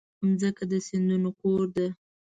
[0.27, 1.87] مځکه د سیندونو کور ده.